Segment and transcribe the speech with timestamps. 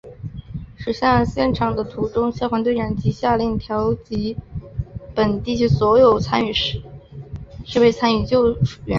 [0.75, 4.35] 驶向现场的途中消防队长即下令调集
[5.13, 8.57] 本地区所有设备参与救援。